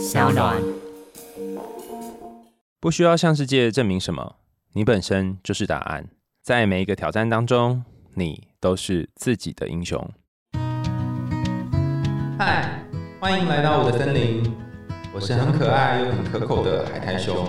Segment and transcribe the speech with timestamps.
[0.00, 0.56] 小暖。
[2.80, 4.36] 不需要向世界证明什么，
[4.72, 6.08] 你本身就是答案。
[6.42, 10.02] 在每一个挑战当中，你都是自己的英雄。
[12.38, 12.82] 嗨，
[13.20, 14.50] 欢迎来到我的森林，
[15.12, 17.46] 我是很可爱又很可口的海苔熊。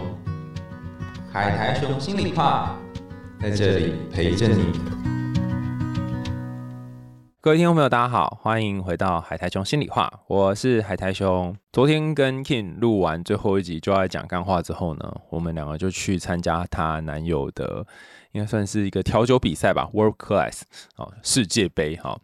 [1.32, 2.78] 海苔熊心里话，
[3.40, 5.01] 在这里陪着你。
[7.44, 11.58] 各位听众朋友，大家好，欢迎回到海苔兄心里话，我是海苔兄。
[11.74, 17.84] 昨天跟 King 录完最后一集就要讲干话之后呢，我们两个就去参加她男友的，
[18.34, 20.62] 应该算是一个调酒比赛吧，World Class
[20.98, 22.16] 哦，世界杯哈。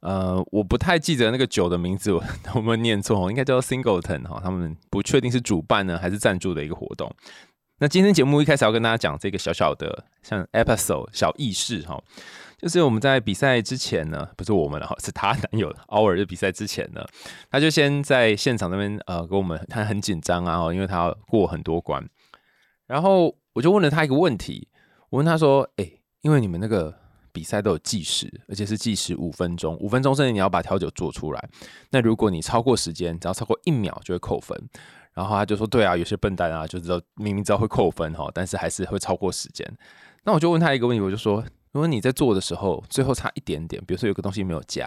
[0.00, 2.22] 呃，我不太记得那个酒的名字， 我
[2.54, 3.30] 有没有念错？
[3.30, 7.14] 应该叫 Singleton 哈，他们不确定是主办呢还是赞助的一个活动。
[7.78, 12.02] 那今天节目一开始要跟大家讲这个小小的像 episode 小意识哈。
[12.62, 17.04] 就是我们在比赛之前呢，不是我们了哈，是她男友 Our 的比赛之前呢，
[17.50, 22.08] 他就先在现场那边呃跟我们，他很紧张啊，因为他要过很多关。
[22.86, 24.68] 然后我就问了他一个问题，
[25.10, 25.90] 我问他说：“哎，
[26.20, 26.94] 因为你们那个
[27.32, 31.48] 比赛都有计时，而且是计时五分钟，五分钟之内你要把调酒做出来。
[31.90, 34.56] 那如果你超过时间，只要超过一秒就会扣分。”
[35.14, 39.66] 然后他就说：“对啊，有些笨蛋啊，就知道明明知道会扣分哈，但是还是会超过时间。”
[40.22, 41.44] 那我就问他一个问题，我就说。
[41.72, 44.86] 如果你在做的时候最后差一点点，比如说有个东西没有加，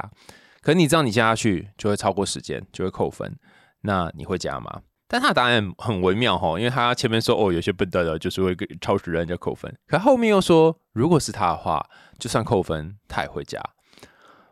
[0.61, 3.35] 可你知道你加下去就会超过时间，就会扣分，
[3.81, 4.81] 那你会加吗？
[5.07, 11.83] 但他的答案很微妙哈，因为他前面说哦有些笨蛋的就是会超时人家扣分，可后面又说如果是他的话，
[12.19, 13.59] 就算扣分他也会加。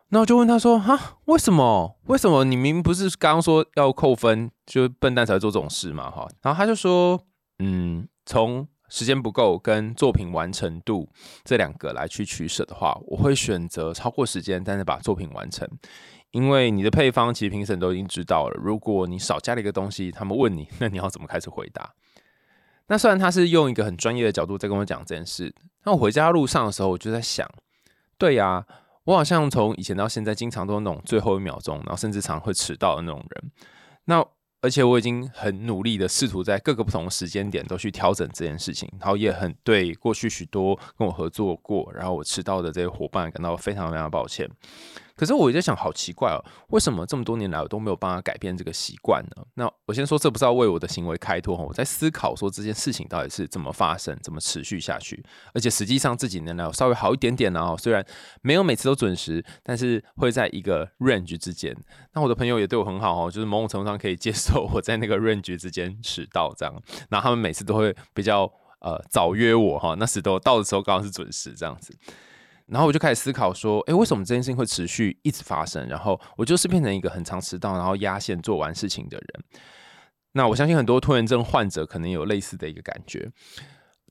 [0.08, 1.98] 那我就问他说哈，为什么？
[2.06, 6.28] 为什么你明明不是刚刚说要扣分，就笨蛋才会做这种事嘛哈？
[6.42, 7.20] 然后他就说
[7.60, 8.66] 嗯，从。
[8.88, 11.08] 时间不够跟作品完成度
[11.44, 15.68] 这两个来去取舍的话，我会选择超过时间，但是把作品完成。
[16.30, 21.94] 因为你的配方其实评审都已经知道了，如果你少加了一个东西，他们问你，那你要怎么开始回答？
[22.88, 27.48] 那虽然他是用一个很专业的角度在跟我讲这件事，那我回家路上的时候，我就在想，
[28.18, 28.66] 对呀，
[29.04, 33.52] 我好像从以前到现在，经常都那种最后一秒钟，然后甚至常会迟到的那种人。
[34.06, 34.26] 那
[34.64, 44.48] 而且我已经很努力的试图在各个不同的时间点都去调整这件事情，然后也很对过去许多跟我合作过，然后我迟到的这些伙伴感到非常非常抱歉。
[45.16, 49.44] 可是我在想，好奇怪哦，为什么这么多年来我都没有办法改变这个习惯呢？
[49.54, 55.24] 那我先说，这不是要为我的行为开脱哈，我在思考说这件事情到底是怎么发生、怎么持续下去。
[55.52, 58.04] 而且实际上这几年来我稍微好一点点了哈，虽然
[58.42, 61.76] 没有每次都准时，但是会在一个 range 之间。
[62.12, 66.74] 那我的朋友也对我很好哦，就是某种程度上可以接受我在那个 range 之间迟到这样。
[67.08, 71.96] 然后他们每次都会比较呃早约我哈，那时都到的时候刚好是准时这样子。
[72.66, 75.86] 然后我就开始思考说，哎，为什么这件事情会持续一直发生？
[75.88, 79.44] 然后我就是变成一个很常迟到，然后压线做完事情的人。
[80.32, 83.30] 那我相信很多拖延症患者可能有类似的一个感觉，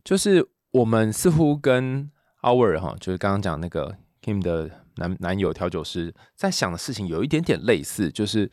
[0.03, 2.09] 就是我们似乎跟
[2.41, 8.51] Our 哈，就是刚刚讲那个 Kim 的男男友调酒师在想的事情有一点点类似，就是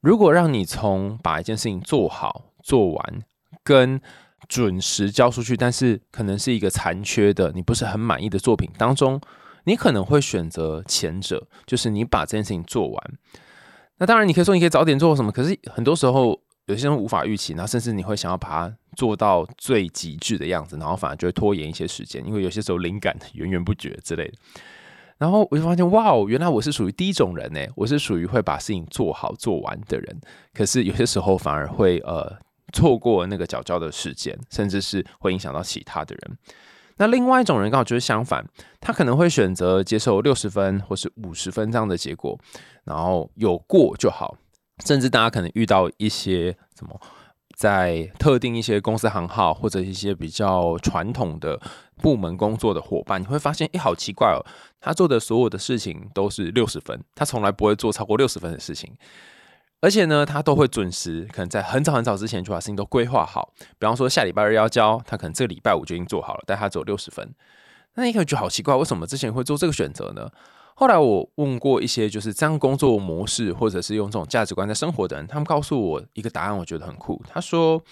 [0.00, 3.22] 如果让你从把一件事情做好做完
[3.62, 4.00] 跟
[4.48, 9.20] 准时交出去，但是可能是一个残缺的，你不是很满意的作品当中，
[9.64, 13.12] 你可能会选择前者，就是你把这件事情做完。
[13.98, 24.34] 那当然，你可以说你可以早点做什么，可是很多时候有些人无法预期，然后甚至你会想要把它做到最极致的样子，然后反而就会拖延一些时间，因为有些时候灵感 源源不绝之类的。
[25.18, 30.20] 然后我就发现，哇哦，原来我是属于第一种人呢，我是属于会把事情做好做完的人，
[30.52, 32.36] 可是有些时候反而会呃。
[32.72, 36.38] 错过那个角交的时间，甚至是会影响到其他的人。
[36.96, 38.46] 那另外一种人刚好就是相反，
[38.80, 42.38] 他可能会选择接受六十分或是五十分这样的结果，
[42.84, 44.36] 然后有过就好。
[44.84, 47.00] 甚至大家可能遇到一些什么，
[47.56, 51.60] 在特定一些公司行号或者一些比较传统的
[51.98, 54.44] 部门工作的伙伴，你会发现，哎，好奇怪哦，
[54.80, 58.92] 他做的所有的事情都是六十分，他从来不会做超过六十分的事情。
[59.82, 63.52] 而且呢，他都会准时，可能在很早很早之前就把事情都规划好。
[63.78, 67.34] 比方说下礼拜二要交，他可能这个礼拜五就已经做好了，但他只有六十分。
[67.96, 70.30] 那你可能觉得好奇怪，为什么之前会做这个选择呢？
[70.74, 77.22] 后来我问过一些就是这样工作模式，或者是用这种价值观在生活的人，他们告诉我一个答案，我觉得很酷。
[77.28, 77.82] 他说。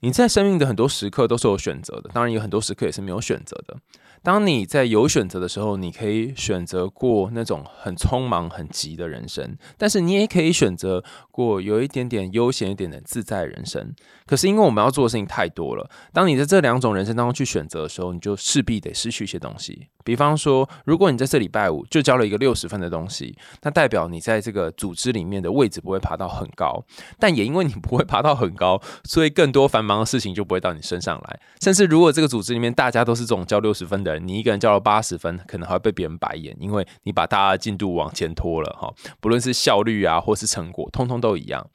[0.00, 3.76] 你在生命的很多时刻都是有选择的，当然有很多时刻也是没有选择的。
[4.20, 13.94] 当你在有选择的时候，你可以选择过那种很匆忙、很急的人生，但是你也可以选择过有一点点悠闲、一点点自在人生。
[14.26, 19.86] 可是因为我们要做的事情太多了，当你在这两种人生当中去选择的时候，你就势必得失去一些东西。
[20.04, 26.84] 比方说，如果你在这礼拜五就交了一个六十分的东西，那代表你在这个组织里面的位置不会爬到很高。
[27.20, 31.40] 但也因为你不会爬到很高，所以更多繁忙的事情就不会到你身上来。
[31.60, 38.92] 甚至如果这个组织里面大家都是这种交六十分的人，你一个人交了八十分，可能还会被别人白眼，因为你把大家的进度往前拖了哈。
[39.20, 41.66] 不论是效率啊，或是成果，通通都一样。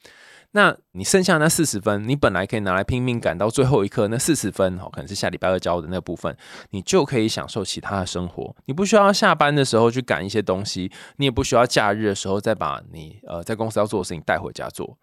[0.56, 6.38] 那你剩下那四十分，你本来可以拿来拼命赶到最后一刻，那四十分哦，可能是下礼拜二交的那部分，
[6.70, 8.56] 你就可以享受其他的生活。
[8.66, 14.96] 你不需要下班的时候去赶一些东西，你也不需要假日的时候再把你呃在公司要做的事情带回家做。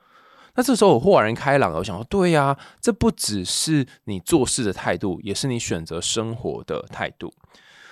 [0.61, 7.33] 那这时候我豁然开朗了，我想说，对呀，这不只是你做事的态度，也是你选择生活的态度。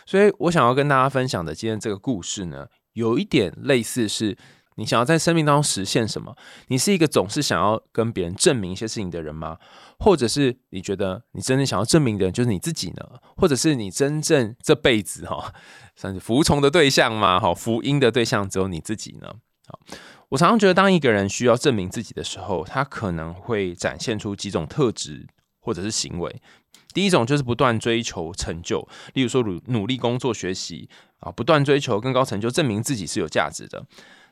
[0.05, 4.37] 所以我想要跟大家分享的今天这个故事呢，有一点类似是。
[4.75, 6.37] 你想要在生命当中实现什么？
[6.69, 9.59] 你是一个总是想要跟别人证明一些事情的人吗？
[9.99, 13.03] 或者是你觉得你真正想要证明的人就是你自己呢？
[13.37, 15.53] 或者是你真正这辈子哈，
[15.97, 17.41] 算是服从的对象吗？
[17.41, 19.27] 哈，福音的对象只有你自己呢？
[19.67, 19.81] 好，
[20.31, 25.27] 我常常觉得，当一个人需要证明自己的时候，他可能会展现出几种特质
[25.59, 26.43] 或者是行为。
[26.93, 30.91] 第一种就是不断追求成就，例如说努努力工作学习
[31.21, 33.87] 啊，不断追求更高成就，证明自己是有价值的。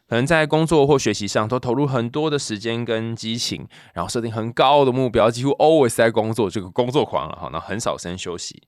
[0.09, 8.63] 可能在工作或学习上都投入很多的时间跟激情，然后设定很高的目标，几乎 always 在工作，这个工作狂了哈，那很少时间休息。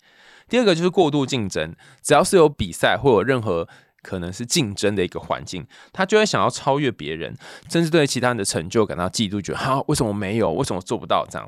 [0.48, 3.68] 第二个就是过度竞争，只要是有比赛或有任何。
[4.08, 7.36] 可能是竞争的一个环境，他就会想要超越别人，
[7.68, 11.46] 甚至对其他人的成就感到嫉妒，觉得哈为什么没有，为什么做不到这样？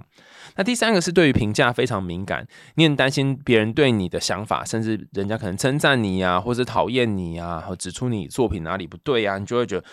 [0.57, 9.87] 那第三个是对于评价非常敏感，你很担心别人对你的想法，甚至人家可能称赞你啊，或者讨厌你啊，或指出你作品哪里不对啊，你就会觉得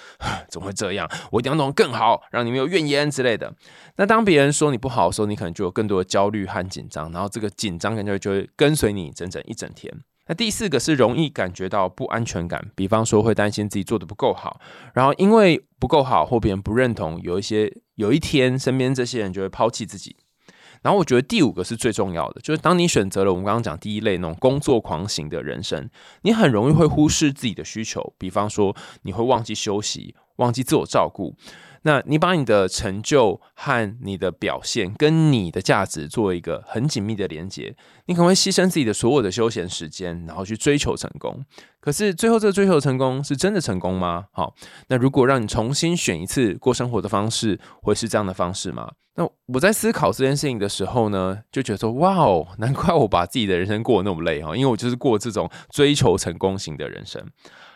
[0.50, 1.10] 怎么会这样？
[1.32, 3.54] 我一定要弄更好，让你没有怨言之类的。
[3.96, 9.94] 那当别人说你不好的时候，你可能就有更多的焦虑和紧张，然后这个紧张感就就会跟随你整整一整天。
[10.28, 14.60] 那第四个是容易感觉到不安全感，比方说会担心自己做的不够好，
[14.94, 20.16] 然后因为不够好或别人不认同，有一些有一天身边这些人就会抛弃自己。
[20.84, 25.90] 然后我觉得第五个是最重要的，就是当你选择了我们刚刚讲第一类那种工作狂型的人生，
[26.22, 31.34] 你很容易会忽视自己的需求，比方说你会忘记休息，忘记自我照顾。
[31.88, 37.74] 那你把你的成就和你的表现跟你的价值做一个很紧密的连接，
[38.08, 41.46] 你可能会牺牲自己的所有的休闲时间，然后去追求成功。
[41.80, 44.26] 可是最后这个追求成功是真的成功吗？
[44.34, 44.54] 好，
[44.90, 48.92] 那如果让你重新选一次过生活的方式，会是这样的方式吗？
[49.16, 57.26] 那我在思考这件事情的时候呢，就觉得说，哇哦，难怪我把自己的人生过得那么累哈，因为我就是过这种追求成功型的人生。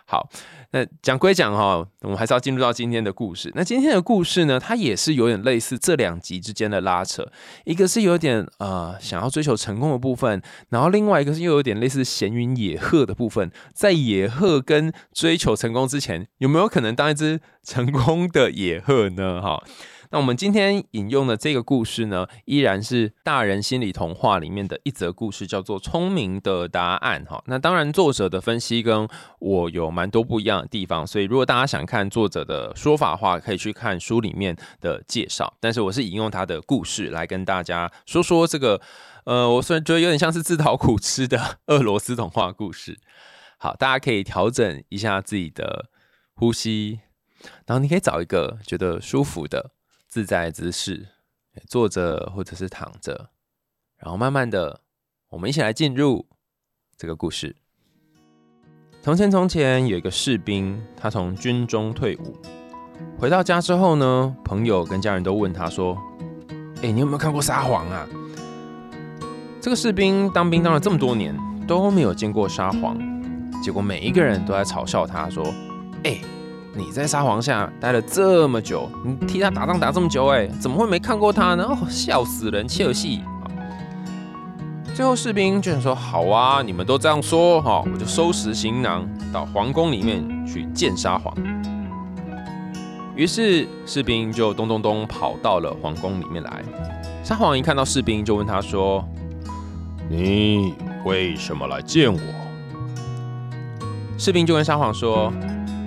[0.06, 0.30] 好，
[0.73, 3.51] 那讲归讲哈，我们还是要进入到今天的故事。
[3.56, 7.29] 那今天的故事呢，它也是有点类似这两集之间的拉扯，
[7.65, 13.51] 一个是有点呃想要追求成功的部分，然后另外一个是又有点类似闲云野鹤的部分。
[13.73, 19.41] 在野鹤跟追求成功之前，有没有可能当一只成功的野鹤呢？
[19.41, 19.62] 哈。
[20.12, 27.42] 那我们今天引用的这个故事呢，依然是大人心理童话里面的一则故事，叫做《聪明的答案》哈。
[27.48, 29.08] 那当然，作者的分析跟
[29.40, 35.54] 我有蛮多不一样的地方，所以如果大家想看作者的说法的话，可以去看书里面的介绍。
[35.62, 38.81] 但是我是引用他的故事来跟大家说说这个，
[39.24, 43.00] 呃，我虽然觉得有点像是自讨苦吃的 俄罗斯童话故事。
[43.57, 45.86] 好，大家可以调整一下自己的
[46.36, 47.00] 呼吸，
[47.66, 49.72] 然后你可以找一个觉得舒服的。
[50.12, 51.08] 自在姿势，
[51.69, 53.30] 坐着或者是躺着，
[53.95, 54.81] 然后慢慢的，
[55.30, 56.28] 我们一起来进入
[56.97, 57.56] 这个故事。
[59.02, 62.35] 从前，从前有一个士兵，他从军中退伍，
[63.18, 65.97] 回到家之后呢，朋友跟家人都问他说
[66.83, 68.06] ：“哎，你有没有看过沙皇啊？”
[69.64, 71.33] 这个士兵当兵当了这么多年，
[71.66, 73.00] 都没有见过沙皇，
[73.64, 75.42] 结果每一个人都在嘲笑他说
[76.04, 76.19] ：“哎。”
[76.73, 81.66] 你在沙皇下待了这么久，你替他打仗打这么久，哎，怎么会没看过他呢？
[81.66, 83.21] 哦，笑死人，切尔西！
[84.94, 91.35] 最后士兵就想说：“好啊，你们都这样说，哈，我就收拾行囊到皇宫里面去见沙皇。”
[93.18, 96.63] 于是士兵就咚咚咚跑到了皇宫里面来。
[97.21, 99.06] 沙皇一看到士兵，就问他说
[100.09, 100.73] ：“你
[101.04, 102.19] 为什么来见我？”
[104.18, 105.31] 士兵就跟沙皇说：“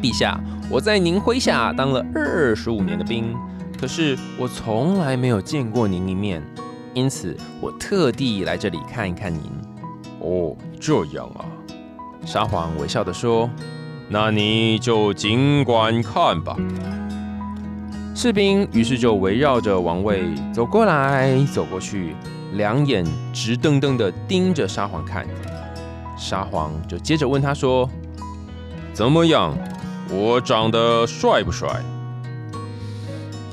[0.02, 0.38] 陛下。”
[0.70, 3.36] 我在您麾下当了二十五年的兵，
[3.78, 6.42] 可是我从来没有见过您一面，
[6.94, 9.42] 因此我特地来这里看一看您。
[10.20, 11.44] 哦，这样啊，
[12.24, 13.48] 沙皇微笑的说
[14.08, 16.56] ：“那你就尽管看吧。”
[18.16, 22.16] 士兵于是就围绕着王位走过来走过去，
[22.54, 25.26] 两眼直瞪瞪的盯着沙皇看。
[26.16, 27.88] 沙皇就接着问他说
[28.94, 29.54] ：“怎么样？
[30.10, 31.68] 我长得帅不帅？”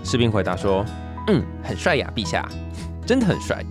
[0.04, 0.86] 士兵回答说
[1.28, 2.48] ：“嗯，很帅呀，陛下，
[3.06, 3.64] 真的很帅。”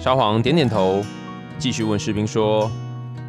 [0.00, 1.02] 沙皇点点头，
[1.58, 2.70] 继续问士兵说：“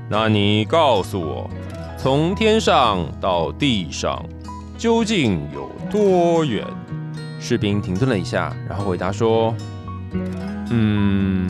[0.09, 1.49] 那你告诉我，
[1.97, 4.23] 从天上到地上
[4.77, 6.65] 究竟有多远？”
[7.39, 9.55] 士兵停顿了一下，然后回答说
[10.69, 11.49] ：“嗯，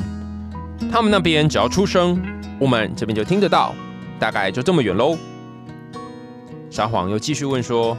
[0.91, 2.21] 他们那边只要出声，
[2.57, 3.75] 我们这边就听得到，
[4.17, 5.17] 大概就这么远喽。”
[6.71, 7.97] 沙皇又继续问说：“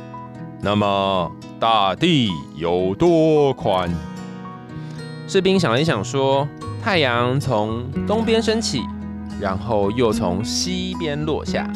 [0.62, 3.94] 那么大地有多宽？”
[5.28, 6.48] 士兵想了一想说
[6.82, 8.82] ：“太阳从东边升起，
[9.38, 11.70] 然后又从西边落下，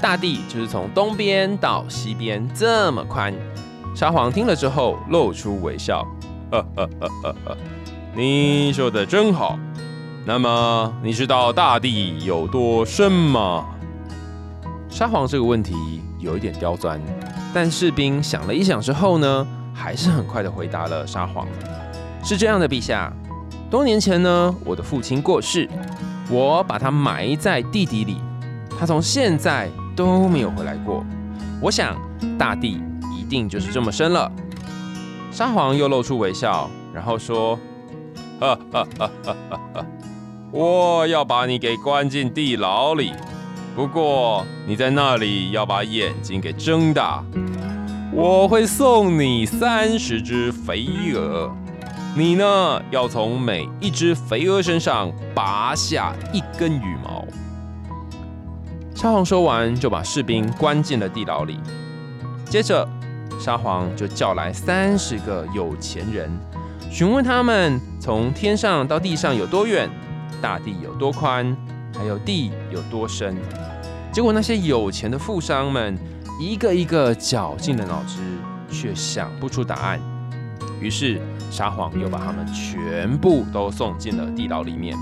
[0.00, 3.34] 大地就是从东边到西边这么宽。”
[3.92, 6.06] 沙皇听了之后露出微笑，
[6.52, 7.56] 呵呵呵呵呵，
[8.14, 9.58] 你说的真好。
[10.24, 13.66] 那么你知道大地有多深吗？
[14.88, 15.74] 沙皇这个问题
[16.22, 16.98] 有一点刁钻，
[17.52, 21.46] 但士兵想了一想之后呢，还是很快的回答了沙皇：
[22.24, 23.12] 是这样的，陛下。
[23.70, 25.68] 多年前呢，我的父亲过世，
[26.30, 28.16] 我把他埋在地底里，
[28.78, 31.04] 他从现在都没有回来过。
[31.60, 31.96] 我想
[32.38, 32.80] 大地
[33.18, 33.22] 一。
[33.32, 34.30] 定就是这么深了。
[35.30, 37.58] 沙皇又露出微笑，然后说
[38.38, 39.86] ：“哈哈哈哈哈哈！
[40.50, 43.10] 我要把你给关进地牢里，
[43.74, 47.24] 不过你在那里要把眼睛给睁大。
[48.12, 51.50] 我会送你三十只肥鹅，
[52.14, 57.24] 你呢要从每一只肥鹅身上拔下一根羽毛。”
[58.94, 61.58] 沙皇说完，就把士兵关进了地牢里，
[62.44, 62.88] 接着。
[63.40, 66.30] 沙皇就叫来三十个有钱人，
[66.88, 69.90] 询问他们从天上到地上有多远，
[70.40, 71.56] 大地有多宽，
[71.96, 73.36] 还有地有多深。
[74.12, 75.96] 结果那些有钱的富商们
[76.40, 78.20] 一个一个绞尽了脑汁，
[78.70, 80.00] 却想不出答案。
[80.80, 81.20] 于是
[81.50, 84.96] 沙皇又把他们全部都送进了地牢里面。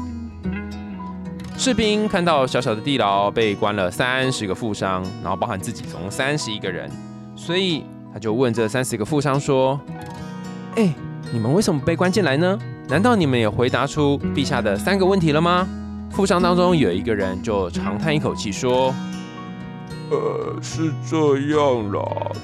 [1.56, 6.90] 士兵看到小小的地牢被关了三十个富商，然后包含自己总共三十一个人，
[7.37, 7.85] 所以。
[8.12, 9.78] 他就问这三十个富商说
[10.75, 10.92] ：“哎，
[11.32, 12.59] 你们为什么被关进来呢？
[12.88, 15.64] 难道你们也回答出陛下的三个问题了吗？”
[16.11, 18.93] 富商当中有一个人就长叹一口气说
[20.11, 21.17] ：“呃，是这
[21.57, 22.02] 样啦，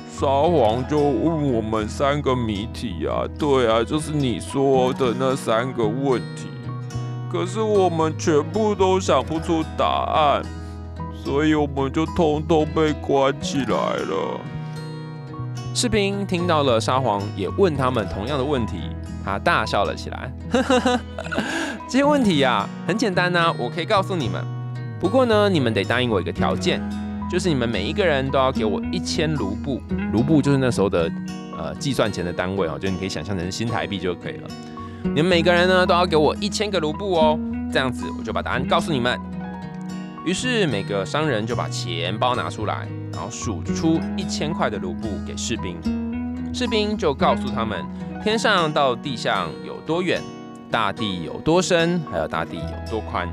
[0.09, 6.47] 沙皇就问我们三个谜题啊，对啊，就是你说的那三个问题，
[7.31, 10.43] 可是我们全部都想不出答案，
[11.13, 14.41] 所以我们就通通被关起来了。”
[15.75, 18.79] 士兵听到了沙皇也问他们同样的问题，
[19.26, 20.33] 他大笑了起来。
[21.88, 24.42] 这些问题呀，很简单呐，我可以告诉你们。
[25.00, 26.80] 不过呢，你们得答应我一个条件，
[27.30, 29.83] 就是你们每一个人都要给我一千卢布。
[30.12, 31.11] 卢布就是那时候的
[31.59, 34.49] 呃计算钱的单位哦，就你可以想象成新台币就可以了。
[35.02, 37.38] 你们每个人呢都要给我一千个卢布哦，
[37.73, 39.18] 这样子我就把答案告诉你们。
[40.25, 42.87] 于是每个商人就把钱包拿出来。
[43.12, 45.80] 然后数出一千块的卢布给士兵，
[46.57, 47.85] 士兵就告诉他们
[48.25, 50.23] 天上到地上有多远，
[50.71, 53.29] 大地有多深，还有大地有多宽。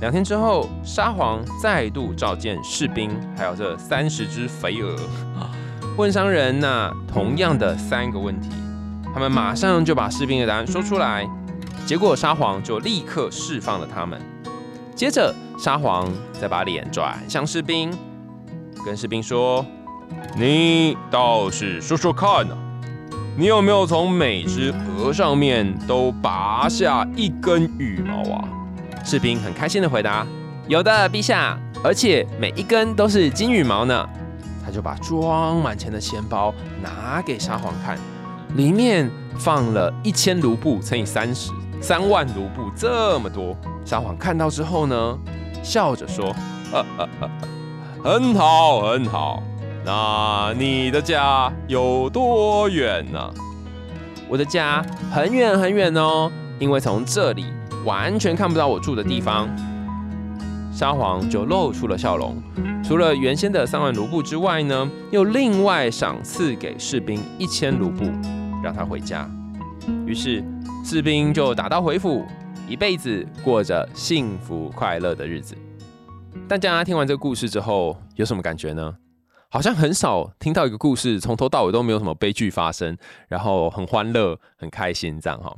[0.00, 4.96] 两天之后，沙皇再度召见士兵，还有这三十只肥鹅，
[5.96, 8.50] 问商人那同样的三个问题，
[9.14, 11.30] 他们马上就把士兵的答案说出来，
[11.86, 14.20] 结果沙皇就立刻释放了他们。
[14.96, 17.96] 接着，沙皇再把脸转向士兵。
[18.84, 19.64] 跟士兵说
[20.36, 22.54] ：“你倒是说说看呐，
[23.36, 28.48] 你有没有从每只鹅上面都拔下一根羽毛啊？”
[29.04, 30.26] 士兵很开心的回答
[30.68, 34.08] ：“有的，陛下，而且每一根都是金羽毛呢。”
[34.64, 37.98] 他就把装满钱的钱包拿给沙皇看，
[38.56, 41.50] 里面放了一千卢布乘以三十，
[41.82, 43.54] 三万卢布这么多。
[43.84, 45.18] 沙皇看到之后呢，
[45.62, 46.34] 笑着说
[46.72, 47.30] ：“呵呵呵。”
[48.02, 49.42] 很好，很好。
[49.84, 53.30] 那你的家有多远呢？
[54.26, 57.44] 我的家很远很远哦，因为从这里
[57.84, 59.46] 完全看不到我住的地方。
[60.72, 62.42] 沙皇就露出了笑容，
[62.82, 68.06] 除了原先的三万卢布之外呢，又另外赏赐给士兵一千卢布，
[68.62, 69.28] 让他回家。
[70.06, 70.42] 于是
[70.82, 72.24] 士兵就打道回府，
[72.66, 75.54] 一辈子过着幸福快乐的日子。
[76.48, 78.96] 大家听完这个故事之后有什么感觉呢？
[79.54, 85.56] 好像很少听到一个故事从头到尾都没有什么悲剧发生，然后很欢乐、很开心这样哈。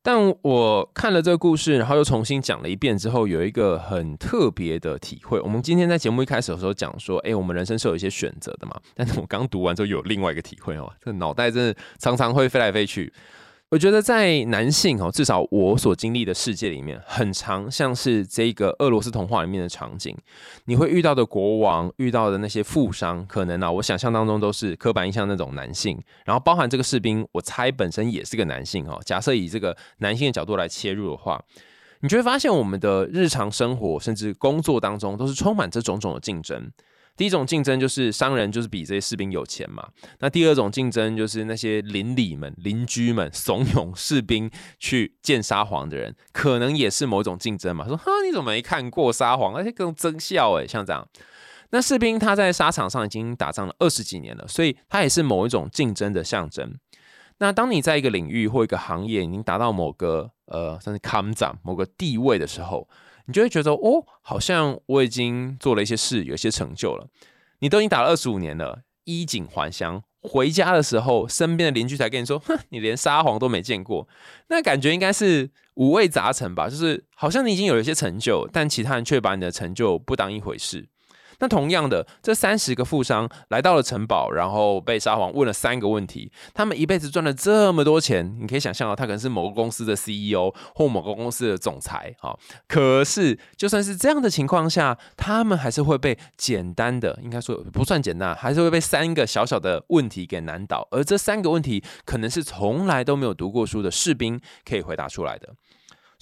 [0.00, 5.40] 但我看了这个故事，然后又重新讲了一遍之后，有一个很特别的体会。
[5.40, 8.80] 我们今天在节目一开始的时候讲说，哎，我们人生是有一些选择的嘛。
[8.94, 13.12] 但是我刚读完之后，有另外一个体会哦，这脑袋真的常常会飞来飞去。
[13.72, 20.14] 我觉得在男性哦，至少我所经历的世界里面，很常像是这个俄罗斯童话里面的场景，
[20.66, 29.00] 你会遇到的国王，遇到的那些富商，可能啊，我想象当中都是刻板印象那种男性，然后包含这个士兵，我猜本身也是个男性哦。
[29.06, 31.42] 假设以这个男性的角度来切入的话，
[32.00, 36.70] 你就会发现我们的日常生活甚至工作当中，都是充满这种种的竞争。
[37.14, 39.86] 第一种竞争就是商人就是比这些士兵有钱嘛。
[40.20, 47.86] 那第二种竞争就是那些邻里们、邻居们怂恿士兵去见沙皇的人，可能也是某种竞争嘛。
[47.86, 49.54] 说哈，你怎么没看过沙皇？
[49.54, 51.06] 而且更增效诶，像这样。
[51.70, 56.78] 那士兵他在沙场上已经打仗了二十几年了，所以他也是某一种竞争的象征。
[57.38, 62.88] 那当你在一个领域或一个行业已经达到某个呃，算是康长某个地位的时候。
[63.26, 67.06] 你就会觉得哦，好像我已经做了一些事，有一些成就了。
[67.60, 74.08] 你都已经打了二十五年了，衣锦还乡，回家的时候，身边的邻居才跟你说：“哼，你连沙皇都没见过。”
[74.48, 76.68] 那感觉应该是五味杂陈吧？
[76.68, 80.88] 就是好像你已经有一些成就，但其他人却把你的成就不当一回事。
[81.42, 86.30] 那同样的，这三十个富商来到了城堡，然后被沙皇问了三个问题。
[86.54, 92.32] 他们一辈子赚了这么多钱，你可以想象到，他可能是某个公司的 CEO 或某个公司的总裁啊。
[92.68, 100.86] 可是，就算是这样的情况下，他们还是会被简单的，应该说不算简单，还是会被三个小小的问题给难倒。
[100.92, 105.48] 而这三个问题，可能是从来都没有读过书的士兵可以回答出来的。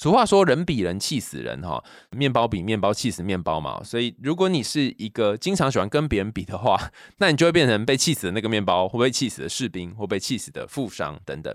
[0.01, 3.85] 俗话说，人比人气死人哈，面包比面包气死面包嘛。
[3.85, 11.55] 所以，如果你是一个经常喜欢跟别人比的话，那你就会变成被气死的那个面包，或被气死的士兵，或被气死的富商等等。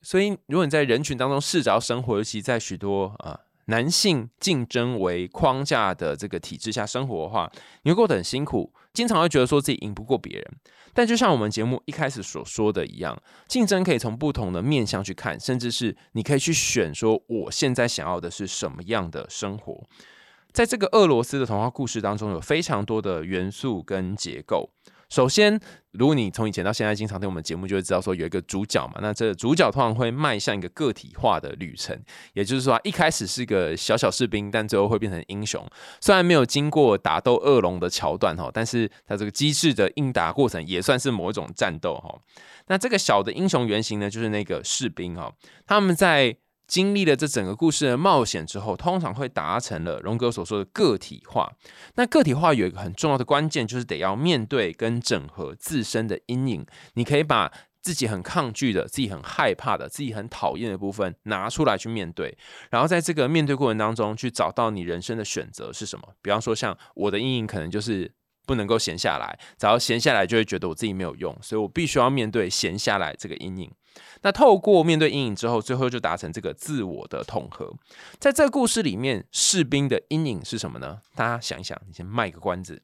[0.00, 7.50] 所以，如果你在人群当中试着生活，尤其在许多啊男性竞争为框架的这个体制下生活的话，
[7.82, 10.46] 你会过得很辛苦，经常会觉得说自己赢不过别人。
[10.96, 13.14] 但就像我们节目一开始所说的一样，
[13.46, 19.84] 竞争可以从不同的面向去看，甚至是你可以去选说，我现在想要的是什么样的生活。
[20.52, 24.70] 在这个俄罗斯的童话故事当中，有非常多的元素跟结构。
[25.08, 25.60] 首先，
[25.92, 28.94] 如果你从以前到现在经常听我们节目，就会知道说有一个主角嘛。
[29.00, 31.96] 那这主角通常会迈向一个个体化的旅程，
[32.34, 35.64] 也就是说，一开始是个小小士兵，但最后会变成英雄。
[36.00, 42.18] 虽然没有经过打斗恶龙的桥段哈，但是他这个机智的应答过程也算是某一种战斗哈。
[42.66, 45.32] 那这个小的英雄原型呢，就是那个士兵哈，
[45.66, 46.36] 他们在。
[46.66, 51.52] 经历了这整个故事的冒险之后，通常会达成了荣格所说的个体化。
[51.94, 56.66] 那个体化有一个很重要的关键，就是得要面对跟整合自身的阴影。
[56.94, 62.36] 你可以把自己很抗拒的、自己很害怕的、自己很讨厌的部分拿出来去面对，
[62.68, 66.08] 然后在这个面对过程当中，去找到你人生的选择是什么。
[66.20, 68.10] 比方说，像我的阴影可能就是
[68.44, 73.70] 不能够闲下来，只要闲下来就会觉得我自己没有用，所以我必须要面对闲下来这个阴影。
[74.22, 77.74] 那透过面对阴影之后，最后就达成这个自我的统合。
[78.18, 81.00] 在这个故事里面，士兵的阴影是什么呢？
[81.14, 82.82] 大家想一想，你先卖个关子。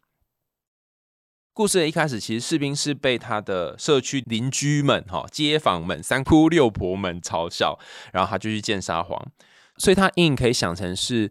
[1.54, 7.78] 故事的一开始，其实士兵是被他的社区邻居们、哈街坊们、三姑六婆们嘲笑，
[8.12, 9.30] 然后他就去见沙皇。
[9.76, 11.30] 所以他阴影可以想成是，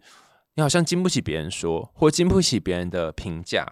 [0.55, 3.65] 你好像经不起别人说，或经不起别人的评价，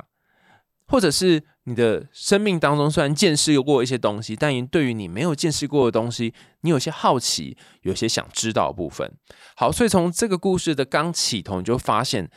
[0.89, 1.43] 或者是。
[1.65, 9.13] 你的生命当中虽然见识过一些东西，但对于你没有见识过的东西，你有些好奇，有些想知道的部分。
[9.55, 12.27] 好，所以从这个故事的刚起头，你就发现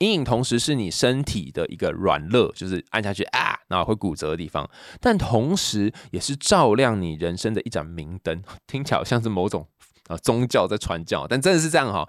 [0.00, 4.68] 阴影同时是你身体的一个软肋，就是按下去啊，然后会骨折的地方，
[5.00, 8.42] 但同时也是照亮你人生的一盏明灯。
[8.66, 9.66] 听起来好像是某种
[10.08, 12.06] 啊宗教在传教，但真的是这样哈。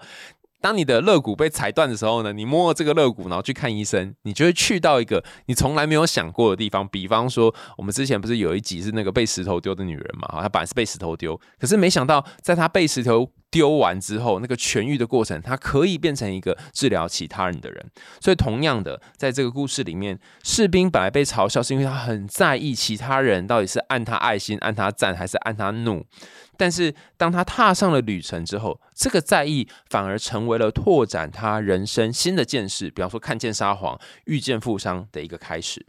[0.60, 6.86] 当你的肋骨被踩断的时候呢，你摸这个肋骨，然后去看医生，你就会去到一个你从来没有想过的地方。
[6.88, 10.40] 比方说，我们之前不是有一集是那个被石头丢的女人嘛？
[10.42, 17.90] 她本来是被石头丢，可是没想到在她被石头丢完之后，那个痊愈的过程，他可以变成一个治疗其他人的人。
[18.20, 26.04] 所以，同样的，在这个故事里面，士兵本来被嘲笑是因为他很在意其他人到底是按他爱心、按他赞，还是按他怒。
[26.58, 35.86] 但是，当他踏上了旅程之后，这个在意反而成为了拓展他人生新的见识，比方说看见沙皇、遇见富商的一个开始。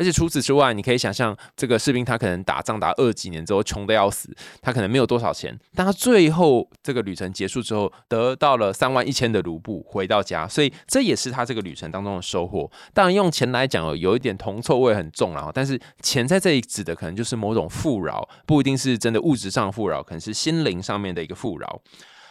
[0.00, 12.70] 而且除此之外，你可以想象，这个士兵他可能打仗打二几年之后穷的要死，他可能没有多少钱，但他最后这个旅程结束之后，得到了三万一千的卢布回到家，所以这也是他这个旅程当中的收获。
[12.94, 21.82] 当然，用钱来讲，有一点铜臭味很重了，但是钱在这里指的可能就是某种富饶，不一定是真的物质上富饶，可能是心灵上面的一个富饶。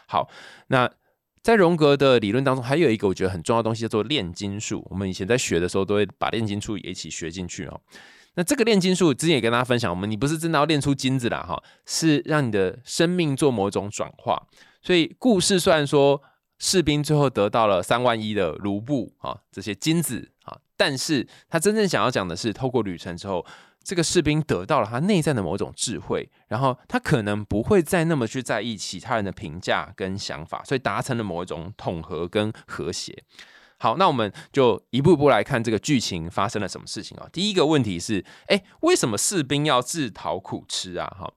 [0.07, 0.27] 好，
[0.69, 0.89] 那
[1.41, 4.85] 在荣格的理论当中，还有一个我觉得很重要的东西叫做炼金术。
[4.89, 7.81] 我们以前在学的时候，都会把炼金术也一起学进去哦。
[8.35, 14.47] 那这个炼金术之前也跟大家分享，我们你不是真的要炼出金子啦，哈，是让你的生命做某种转化。
[14.81, 16.21] 所以故事虽然说
[16.57, 23.45] 士兵最后得到了三万一的卢布啊，这些金子啊，但是他真正想要讲的是，透过旅程之后。
[23.83, 33.23] 这个士兵得到了他内在的某种智慧，然后他可能不会再那么去在意其他人的评价跟想法，所以达成了某一种统合跟和谐。
[33.77, 37.27] 好，那我们就一步步来看这个剧情发生了什么事情啊？
[37.31, 41.07] 第一个问题是，哎，为什么士兵要自讨苦吃啊？
[41.17, 41.31] 哈，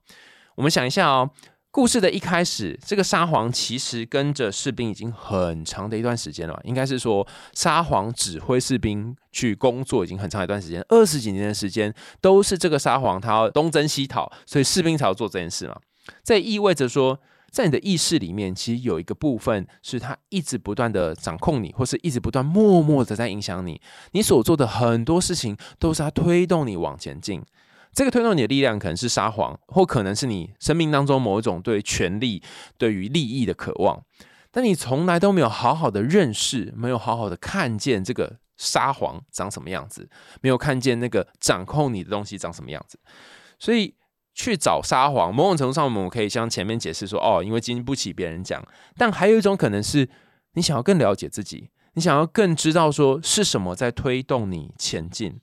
[0.55, 1.31] 我们想一下哦。
[1.73, 15.75] 故事的一开始，这个沙皇其实跟着士兵已经很长的一段时间了，应该是说沙皇指挥士兵去工作已经很长一段时间，二十几年的时间都是这个沙皇他要东征西讨，所以士兵才要做这件事嘛。
[16.23, 23.81] 这意味着说，在你的意识里面，其实有一个部分是他一直不断的掌控你，或是一直不断默默的在影响你，
[24.11, 27.43] 你所做的很多事情都是他推动你往前进。
[27.93, 32.41] 这个推动你的力量可能是撒谎，或可能是你生命当中某一种对权力、
[32.77, 34.03] 对于利益的渴望，
[34.51, 40.09] 但你从来都没有好好的认识，没有好好的看见这个撒谎长什么样子，
[40.41, 42.97] 没有看见那个掌控你的东西长什么样子，
[43.59, 43.95] 所以
[44.33, 48.65] 去找撒谎，某种程度上我们可以像前面解释说，哦，因为经不起别人讲，
[48.97, 50.09] 但还有一种可能是
[50.53, 55.39] 你想要更了解自己，你想要更知道说是什么在推动你前进，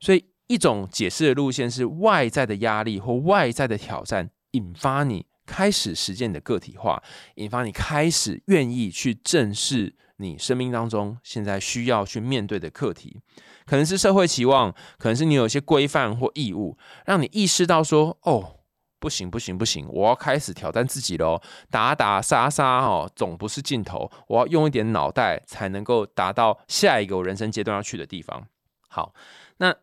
[0.00, 0.31] 所以。
[0.52, 7.02] 一种解释的路线是外在的压力或外在的挑战引发你开始实践你的个体化，
[7.36, 13.18] 引发你开始愿意去正视你生命当中现在需要去面对的课题，
[13.64, 18.58] 可能是社会期望，可能是你有一些规范或义务，让你意识到说：哦，
[19.00, 21.40] 不行不行不行，我要开始挑战自己喽！
[21.70, 28.46] 打打杀杀哦，总不是尽头，我要用一点脑袋才能够达到下一个我人生阶段要去的地方。
[28.86, 29.14] 好，
[29.56, 29.74] 那。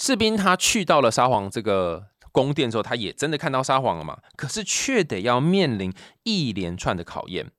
[0.00, 4.16] 士兵他去到了沙皇这个宫殿之后，他也真的看到沙皇了嘛？
[4.36, 7.50] 可是却得要面临一连串的考验，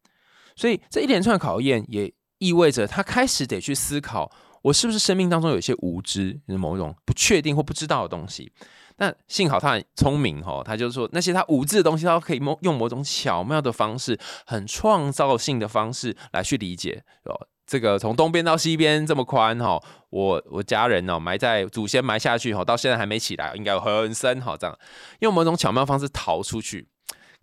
[0.56, 8.52] 所以这一连串考验也意味着他开始得去思考：我是不是生命当中有一些无知、某种不确定或不知道的东西？
[8.98, 17.48] 那幸好他很聪明哈，他就是说那些他无知的东西，他可以用某种巧妙的方式、很创造性的方式来去理解哦。
[17.70, 19.80] 这个从东边到西边这么宽哈，
[20.10, 24.76] 我我家人呢埋在祖先埋下去哈，到现在还没起来，应该很深哈，这样
[25.20, 26.88] 用某种巧妙方式逃出去。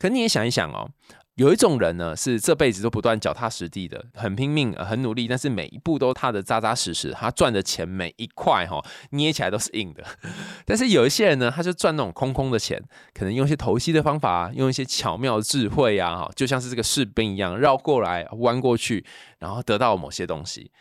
[0.01, 0.91] 可你也想一想哦。
[1.37, 7.13] 有一种人呢，是这辈子都不断脚踏实地的，很拼命、很努力，但是每一步都踏得扎扎实实。
[7.13, 10.03] 他赚的钱每一块哈，捏起来都是硬的。
[10.65, 19.05] 但是有一些人呢，他就赚那种空空的钱，可能用一些投机的方法，用一些巧妙的智慧呀，哈，就像是这个士兵一样，绕过来、弯过去，
[19.39, 20.73] 然后得到某些东西。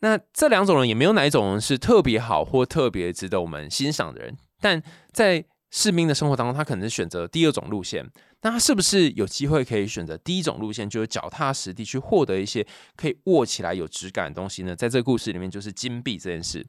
[0.00, 8.10] 那这两种人也没有哪一种人是特别好或特别值得我们欣赏的人，但在士兵的生活当中，他可能是选择第二种路线。
[8.42, 14.76] 那他是不是有机会可以选择第一种路线，就是脚踏实地去获得一些可以握起来有质感的东西呢？
[14.76, 16.66] 在这个故事里面，就是金币这件事。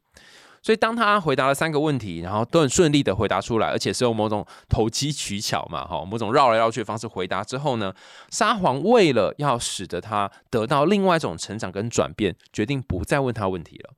[0.61, 7.93] 所以当他回答了三个问题，然后都很顺利的回答出来，而且是用某种投机取巧嘛，哈，某种绕来绕去的方式回答之后呢，
[8.29, 13.93] 沙皇为了要使得他得到另外一种成长跟转变，决定不再问他问题了。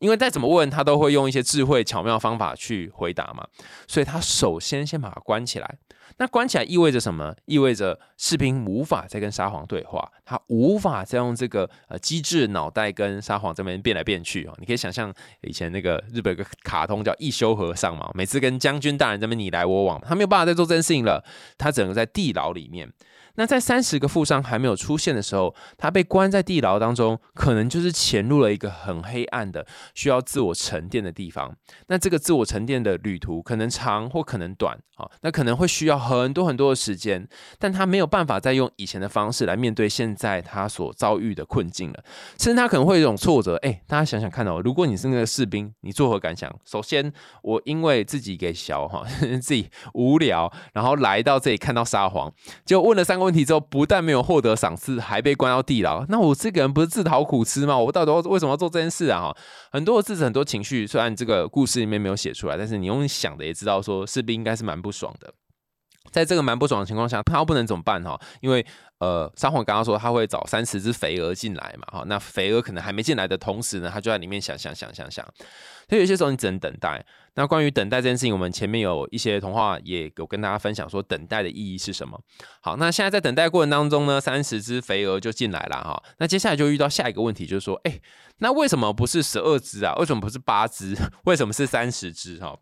[0.00, 3.46] 因为再怎么问他都会用一些智慧巧妙方法去回答嘛，
[3.86, 5.78] 所以他首先先把它关起来。
[6.22, 7.34] 那关起来意味着什么？
[7.46, 14.54] 意味着士兵无法再跟沙皇对话，他无法再用这个呃机智脑袋跟沙皇这边变来变去哦。
[14.58, 21.24] 你可以想象以前那个日本有个卡通叫一休和尚嘛，每次跟将军大人这边你来我往，他没有办法再做这件事情了，
[21.58, 22.88] 他只能在地牢里面。
[23.36, 31.56] 那在三十个富商还没有出现的时候，他被关在地牢当中，可能就是潜入了一个很黑暗的、需要自我沉淀的地方。
[31.86, 37.26] 那这个自我沉淀的旅途可能长或可能短啊，那可能会需要很多很多的时间，
[37.58, 42.04] 但他没有办法再用以前的方式来面对现在他所遭遇的困境了。
[42.38, 43.56] 甚至他可能会有一种挫折。
[43.62, 46.54] 哎，大家想想看哦，如果你是那个士兵，你作何感想？
[46.64, 49.04] 首先，我因为自己给小哈，
[49.40, 52.32] 自己无聊，然后来到这里看到沙皇，
[52.64, 56.04] 就问了三问题之后，不但没有获得赏赐，还被关到地牢。
[56.08, 57.78] 那我这个人不是自讨苦吃吗？
[57.78, 59.20] 我到底为什么要做这件事啊？
[59.20, 59.36] 哈，
[59.70, 65.32] 很多的字，很多情绪，虽然这个故事里面没有写出来，但是你用想的也知道，说士兵应该是蛮不爽的。
[66.10, 68.20] 在这个蛮不爽的情况下，他不能怎么办哈？
[68.40, 68.66] 因为
[69.02, 75.26] 呃，撒谎刚刚说他会找三十只肥鹅进来嘛，哈，那肥鹅可能还没进来的同时呢，他就在里面想想想想想，
[75.88, 77.04] 所以有些时候你只能等待。
[77.34, 82.16] 那关于等待这件事情，我们前面有一些童话也有跟大家分享说等待的意义是什么。
[82.60, 86.00] 好，那现在在等待过程当中呢，三十只肥鹅就进来了哈。
[86.18, 87.98] 那接下来就遇到下一个问题，就是说，哎，
[88.38, 89.96] 那为什么不是十二只啊？
[89.96, 90.94] 为什么不是八只？
[91.24, 92.38] 为什么是三十只？
[92.38, 92.56] 哈？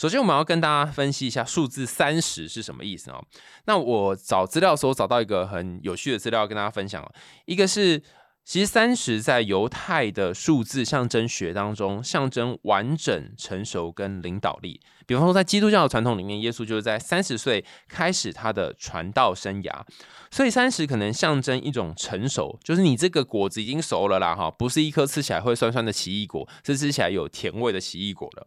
[0.00, 3.22] 首先，我们要跟大家分析一下数字三十是什么意思哦。
[3.66, 7.06] 那我找资料的时候找到一个很有趣的资料跟大家分享
[7.44, 8.02] 一个是，
[8.42, 14.80] 其实三十在犹太的数字象征学当中，象征完整、成熟跟领导力。
[15.06, 19.82] 比方说，在基督教的传统里面，耶稣就是在三十岁开始他的传道生涯，
[20.30, 28.46] 所以三十可能象征一种成熟，就是你这个果子已经熟了啦，哈，不是一颗吃起来会酸酸的奇异果，是吃起来有甜味的奇异果了。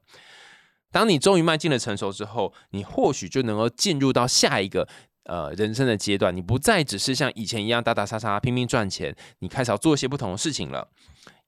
[0.93, 4.87] 当你终于迈进了成熟之后，你或许就能够进入到下一个
[5.23, 6.33] 呃人生的阶段。
[6.33, 10.87] 你不再只是像以前一样打打杀杀拼命赚钱，你开始要做一些不同的事情了。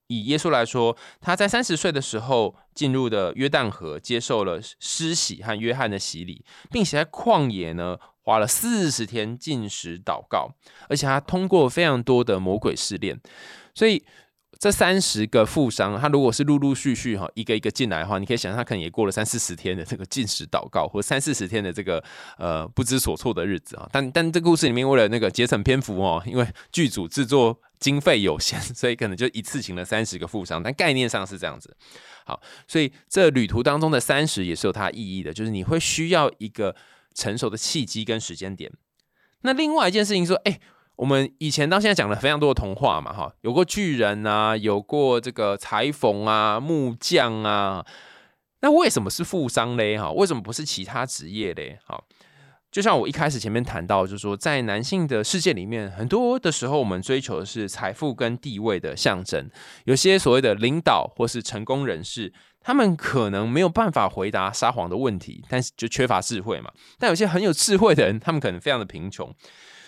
[0.07, 10.49] 以耶稣来说，他在三十岁的时候进入的约旦河，接受了施洗和约翰的洗礼，并且在旷野呢花了四十天进食祷告，
[10.89, 13.21] 而且他通过非常多的魔鬼试炼，
[13.75, 14.03] 所以。
[14.57, 22.03] 这三十个富商，他如果是陆陆续续哈一个一个进来的话，你可以想象他可能也过了三四十天的这个进食祷告，或三四十天的这个
[22.37, 23.87] 呃不知所措的日子啊。
[23.91, 30.63] 但但这故事里面为了那个节省篇幅哦，因为剧组制作经费有限， 所以可能就一次请了三十个富商。
[30.63, 31.75] 但概念上是这样子。
[32.25, 36.75] 好，所以这旅途当中的三十也是有它意义的，就是你会需要一个
[37.13, 38.71] 成熟的契机跟时间点。
[39.41, 40.59] 那另外一件事情说，哎。
[40.97, 47.85] 我们以前到现在讲了非常多的童话嘛，哈，有过巨人啊，有过这个裁缝啊、木匠啊，
[48.61, 49.97] 那为什么是富商嘞？
[49.97, 51.77] 哈，为什么不是其他职业嘞？
[51.85, 52.05] 好，
[52.71, 59.49] 就像我一开始前面谈到，就是说在男性的世界里面，很多的时候我们追求的是财富跟地位的象征，
[59.83, 66.71] 有些所谓的领导或是成功人士，他们可能没有办法回答撒谎的问题，但是就缺乏智慧嘛。
[66.97, 69.33] 但有些很有智慧的人，他们可能非常的贫穷。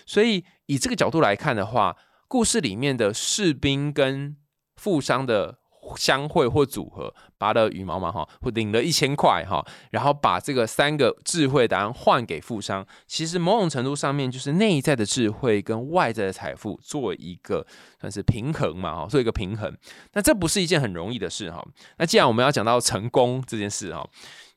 [0.06, 1.96] 所以以这个角度来看的话，
[2.28, 4.36] 故事里面的士兵跟
[4.76, 5.58] 富商的
[5.96, 17.66] 相会或组合，拔了羽毛嘛哈，或领了一千块哈，然后把这个三个智慧答案换给富商，其实某种程度上面就是内在的智慧跟外在的财富做一个
[17.98, 19.74] 算是平衡嘛哈，做一个平衡。
[20.12, 21.66] 那这不是一件很容易的事哈。
[21.96, 24.06] 那既然我们要讲到成功这件事哈。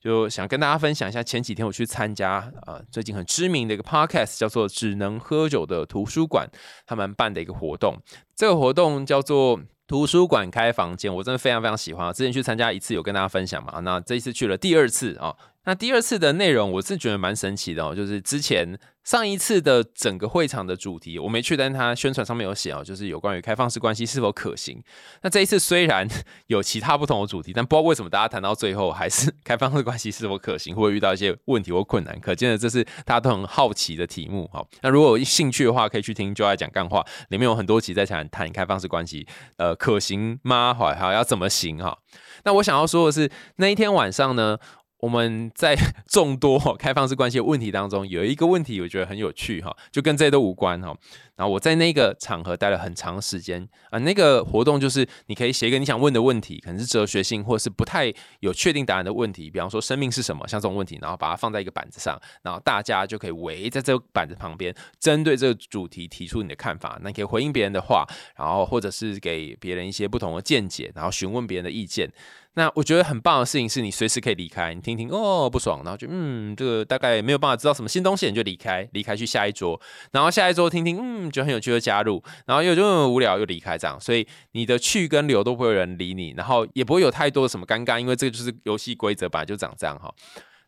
[0.01, 6.49] 就想跟大家分享一下，前几天我去参加啊最近很知名的一个 podcast，叫做“只能喝酒的图书馆”，
[6.87, 7.95] 他们办的一个活动。
[8.35, 12.11] 这个活动叫做图书馆开房间，我真的非常非常喜欢。
[12.11, 13.79] 之前去参加一次，有跟大家分享嘛？
[13.81, 15.35] 那这一次去了第二次啊。
[15.65, 17.93] 那第二次的内容，我是觉得蛮神奇的哦。
[17.93, 24.81] 就是之前上一次的整个会场的主题，我没去，但它宣传上面有写哦，就是有关于开放式关系是否可行。
[25.21, 26.07] 那这一次虽然
[26.47, 32.19] 有其他不同的主题，但不知道为什么大家谈到最后还是 开放式关系是否可行，会遇到一些问题或困难。
[32.19, 34.65] 可见的这是大家都很好奇的题目哈。
[34.81, 40.73] 那如果有兴趣的话，可以去听就爱讲干话，里面有很多集在谈谈开放式关系，呃，可行吗？
[40.73, 41.99] 好，还要怎么行哈？
[42.43, 44.57] 那我想要说的是，那一天晚上呢？
[45.01, 45.75] 我们在
[46.07, 50.95] 众多开放式关系的问题当中，有一个问题我觉得很有趣哈，就跟这些都无关哈。
[51.35, 72.11] 然后我在那个场合待了很长时间啊，那个活动就是你可以写一个你想问的问题，可能是哲学性或是不太有确定答案的问题，比方说生命是什么，像这种问题，然后把它放在一个板子上，然后大家就可以围在这个板子旁边，针对这个主题提出你的看法，那你可以回应别人的话，然后或者是给别人一些不同的见解，然后询问别人的意见。
[72.55, 79.79] 那我觉得很棒的事情是你随时可以离开，你听听哦不爽，然后就嗯这个大概没有办法知道什么新东西，你就离开，离开去下一桌，
[80.11, 90.13] 然后下一桌听听嗯就很有趣的加入，然后又就很无聊又离开这样，所以你的去跟留都不会有人理你，然后也不会有太多的什么尴尬，因为这个就是游戏规则本来就长这样哈。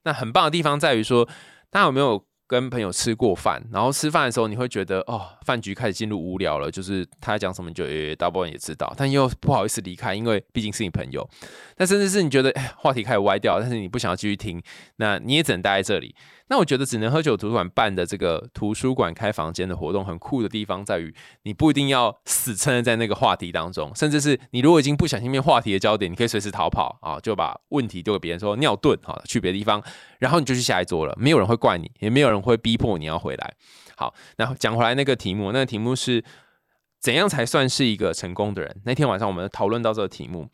[0.04, 1.26] 那很棒的地方在于说，
[1.70, 2.26] 大家有没有？
[2.48, 6.70] 跟朋友吃过饭，然后吃饭的时候，你会觉得哦，饭局开始进入无聊了。
[6.70, 11.28] 就是他讲什么，就诶，大部分也知道，但又不好意思离开，因为毕竟是你朋友。
[11.76, 14.62] 但甚至是你觉得话题开始歪掉，但是你不想要继续听，
[14.98, 16.16] 那你也只能待在这里。
[16.50, 29.82] 那我觉得只能喝酒图书馆办的这个图书馆开房间的活动很酷的地方在于，你不一定要死撑在那个话题当中，甚至是你如果已经不小心变话题的焦点，你可以随时逃跑啊，就把问题丢给别人说尿遁哈，去别的地方，
[30.20, 33.54] 然后你就去下一桌了，没有人会怪你，也没有人会逼迫你要回来。
[33.96, 36.24] 好，然后讲回来那个题目，那个题目是
[37.00, 38.82] 怎样才算是一个成功的人？
[38.86, 40.50] 那天晚上我们讨论到这个题目，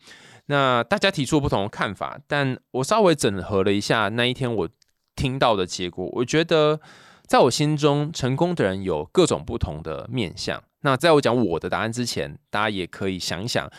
[0.46, 4.68] 那大家提出不同的看法，但我稍微整合了一下，那一天我。
[5.16, 6.80] 听到的结果，我觉得
[7.26, 10.62] 在我心中，成功的人有各种不同的面相。
[10.82, 13.70] 那在我讲我的答案之前，大家也可以想一想，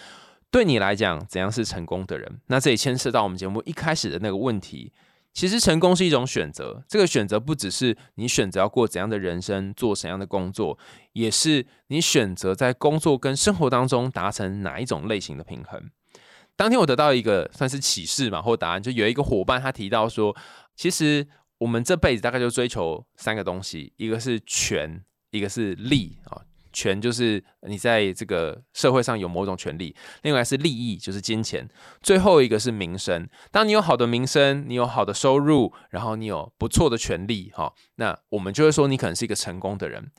[0.51, 2.39] 对你来讲，怎样是成功的人？
[2.47, 4.93] 那这也牵涉到我们节目一开始的那个问题。
[5.33, 10.77] 其实成功是一种选择，这个选择不只是你选择要过怎样的人生，做怎样的工作，
[11.13, 15.89] 也是你选择在工作跟生活当中达成哪一种类型的平衡。
[16.57, 20.35] 当天我得到一个算是启示嘛，或答案，就有一个伙伴他提到说，
[20.81, 21.27] 其实
[21.59, 26.41] 我们这辈子大概就追求三个东西，一个是权，一个是利啊。
[26.73, 31.69] 权就是你在这个社会上有某种权利，另外是利益，就是金钱，
[32.01, 33.29] 最后一个是名声。
[33.51, 40.09] 当你有好的名声，你有好的收入，然后你有不错的权利，哈，那我们就会说你可能是一个成功的人。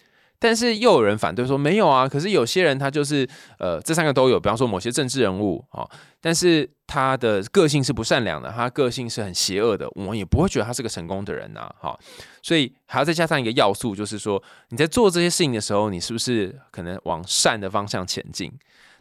[0.42, 3.28] 但是又有人反对说没有啊，可是有些人他就是
[3.60, 5.88] 呃这三个都有，比方说某些政治人物啊，
[6.20, 11.96] 但是他的个性是不善良的，他个性是很邪恶的，我们也不会觉得他是个成功的人呐，哈，
[12.42, 18.52] 所以还要再加上一个要素，就是说你在做这些事情的时候，你是不是可能往善的方向前进？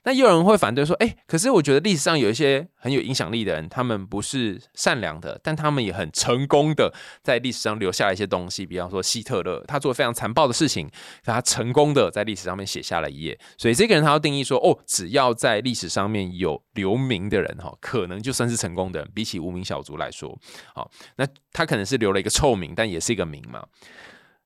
[0.04, 8.66] 那有人会反对说：“哎，可是我觉得历史上有一些很有影响力的人，他们不是善良的，但他们也很成功的在历史上留下了一些东西。
[8.66, 10.90] 比方说希特勒，他做非常残暴的事情，
[11.24, 13.40] 他成功的在历史上面写下了一页。
[13.58, 19.12] 所以这个人他要定义说：哦，只要在历史上面有留名的人，哈，可能就算是成功的人。
[19.14, 20.36] 比起无名小卒来说，
[20.74, 23.64] 好，那他可能是留了一个臭名，但也是一个名嘛。”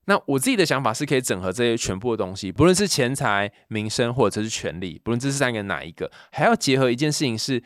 [0.06, 7.62] 那我自己的想法是可以整合这些全部的东西，不论是钱财、名声，或者是权力，不论这是三个哪一个，还要结合一件事情是，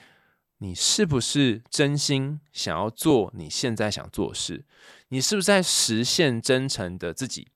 [0.59, 4.65] 你是不是真心想要做你现在想做的事？
[5.09, 7.49] 你是不是在实现真诚的自己？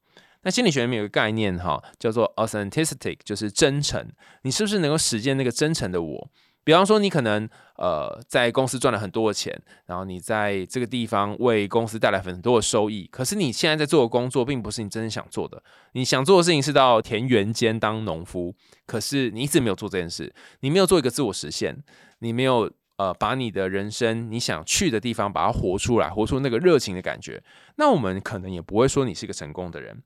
[0.42, 4.06] 那心理学里面有个概念哈，叫做 authenticity，就是真诚。
[4.42, 6.30] 你是不是能够实践那个真诚的我？
[6.64, 15.62] 比方说，你可能呃在公司赚了很多的钱，然后你在这个地方为公司带来很多的收益，可是你现在在做的工作并不是你真正想做的。
[15.92, 18.54] 你想做的事情是到田园间当农夫，
[18.86, 21.76] 可是你一直没有做这件事，你没有做一个自我实现，
[22.20, 27.42] 你没有呃把你的人生你想去的地方把它活出来，活出那个热情的感觉，
[27.76, 30.02] 那我们可能也不会说你是一个成功的人。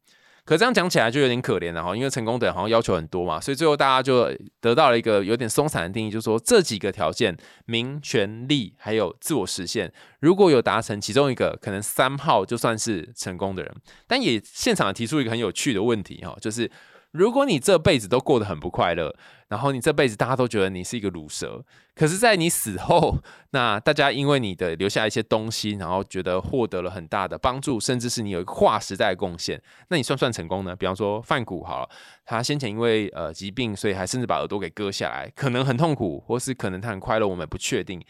[0.49, 13.77] 可这样讲起来就有点可怜了哈，因为成功的人好像要求很多嘛，所以最后大家就得到了一个有点松散的定义，就是说这几个条件——名、权、利，还有自我实现，如果有达成其中一个，可能三号就算是成功的人。
[14.07, 16.71] 但也现场提出一个很有趣的问题哈，就是。
[17.13, 19.15] 如果你这辈子都过得很不快乐，
[19.49, 23.19] 然后你这辈子大家都觉得你是一个卤蛇，可是，在你死后，
[23.51, 30.77] 那大家因为你的留下一些东西，然后觉得获得了很大的帮助，甚至是你有一个划时代的贡献，那你算不算成功呢？
[30.77, 31.89] 比方说范谷好，
[32.27, 38.05] 他先前因为呃疾病，所以还甚至把耳朵给割下来，可能很痛苦，或是可能他很快乐，我们不确定。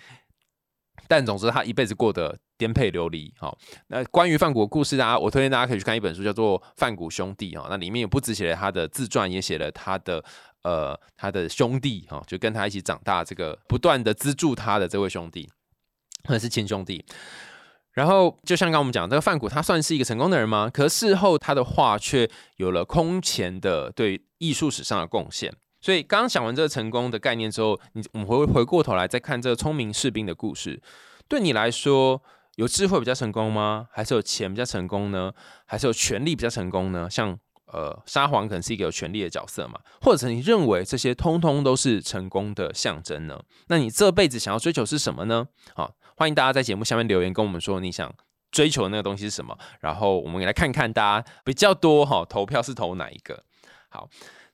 [1.08, 3.32] 但总之，他一辈子过得颠沛流离。
[3.38, 7.66] 好，那关于范谷的故事，大家我推荐大家可以去看一本书，叫做《范谷兄弟》哈。
[7.70, 10.22] 那里面也不只写了他的自传，也写了他的
[10.62, 15.48] 呃他的兄弟哈，就跟他一起长大，这个不断的资助他的这位兄弟，
[16.24, 17.04] 或者是亲兄弟。
[17.92, 20.70] 然后就像刚我们讲，这个范谷他算是一个成功的人吗？
[20.72, 25.52] 可事后他的画却有了空前的对艺术史上的贡献。
[25.88, 30.78] 所以刚刚讲完这个成功的概念之后，你我们回回过头来再看这个聪明士兵的故事，
[31.28, 32.22] 对你来说，
[32.56, 33.88] 有智慧比较成功吗？
[33.90, 35.32] 还是有钱比较成功呢？
[35.64, 37.08] 还是有权力比较成功呢？
[37.10, 37.34] 像
[37.72, 39.80] 呃沙皇可能是一个有权力的角色嘛？
[40.02, 43.42] 或者你认为这些通通都是成功的象征呢？
[43.68, 45.48] 那你这辈子想要追求是什么呢？
[45.74, 48.14] 好，欢迎大家在节目下面留言跟我们说你想
[48.50, 53.42] 追求的那个东西是什么，然后我们来看看大家比较多哈投票是投哪一个？
[53.88, 54.06] 好。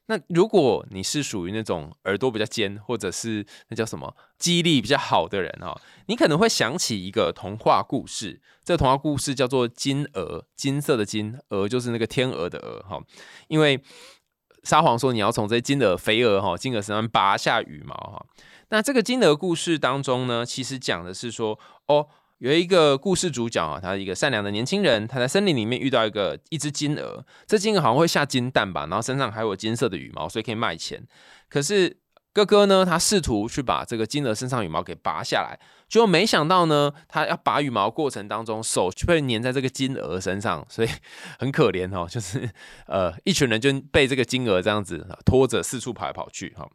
[0.07, 5.75] 那如果你是属于那种耳朵比较尖，或者是那叫什么记忆力比较好的人哈，
[6.07, 8.41] 你可能会想起一个童话故事。
[8.63, 13.01] 这个童话故事叫做《金鹅》，金色的金鹅就是那个天鹅的鹅哈。
[13.47, 13.83] 因为
[14.63, 18.25] 沙皇说你要从这些金鹅、肥鹅哈，金鹅身上拔下羽毛哈。
[18.69, 22.07] 那这个金鹅故事当中呢，其实讲的是说哦。
[22.39, 31.07] 有一个故事主角啊，他是一个善良的年轻人，他在森林里面遇到一个一只金鹅，这金鹅好像会下金蛋吧，然后身上还有金色的羽毛，所以可以卖钱。
[31.49, 31.97] 可是
[32.33, 40.89] 哥哥呢，他试图去把这个金鹅身上羽毛给拔下来，结果没想到呢，他要拔羽毛过程当中，手却被粘在这个金鹅身上，所以
[41.39, 42.49] 很可怜哦，就是
[42.87, 46.69] 呃，一群人就被这个金鹅这样子拖着四处跑来跑去哈。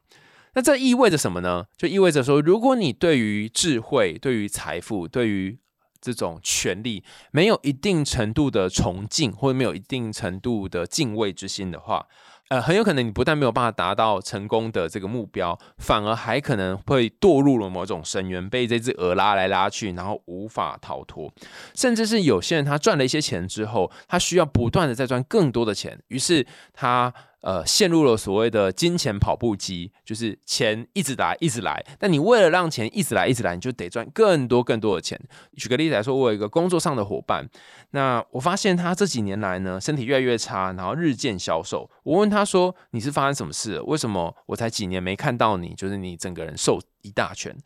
[0.54, 1.66] 那这意味着什么呢？
[1.76, 5.58] 就意味着说，如果你对于智慧、对于财富、对于
[6.00, 12.06] 这种权利没有一定程度的崇敬，或者没有一定程度的敬畏之心的话，
[12.48, 21.32] 呃，很有可能你不但没有办法达到成功的这个目标，反而还可能会堕入了某种深渊，被这只鹅拉来拉去，然后无法逃脱。
[21.74, 27.14] 甚至是有些人他赚了一些钱之后，他需要不断的再赚更多的钱，于是他。
[27.42, 31.82] 呃，陷入了所谓的金钱跑步机，就是钱一直来，一直来。
[31.98, 35.18] 但你为了让钱一直来，一直来，你就得赚更多更多的钱。
[35.56, 37.48] 举个例子来说，我有一个工作上的伙伴，
[37.92, 41.88] 那我发现他这几年来呢，身体越来越差，然后日渐消瘦。
[42.02, 43.80] 我问他说：“你是发生什么事？
[43.86, 47.56] 为什么我才几年没看到你，就是你整个人瘦一大圈？”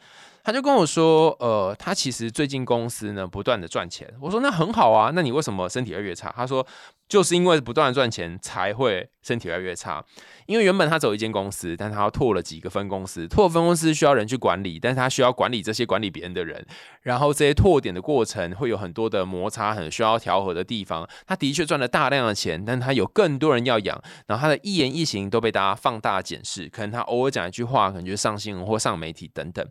[0.45, 6.65] 他就跟我说：“呃，他其实最近公司呢不断的赚钱。”我说：“那很好啊，那你为什么身体越来越差？”他说。
[7.09, 10.05] 就是因为不断的赚钱，才会身体越来越差。
[10.47, 16.67] 因为原本他走一间公司，但他要拓了几个分公司，拓分公司需要人去管理，但是他需要管理这些管理别人的人，
[17.03, 21.09] 然后这些拓点的过程会有很多的摩擦，很需要调和的地方。
[21.27, 29.67] 他的确赚了大量的钱，但他有更多人要养，然后他的一言一行都被大家放大检视，可能他偶尔讲一句话，可能就上新闻或上媒体等等。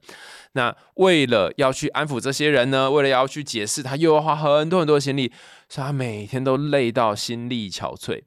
[0.53, 5.31] 那为了要去安抚这些人呢，为了要去解释，他又要花很多很多的心力。
[5.69, 8.23] 所以他每天都累到心力憔悴，